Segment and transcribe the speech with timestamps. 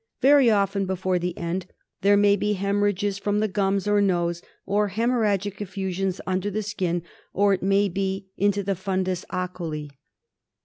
[0.19, 1.67] Very often before the end
[2.01, 7.03] there may be haemorrhages from the gums or nose, or haemorrhagic effusions under the skin
[7.33, 9.89] or, it may be, into the fundus oculi.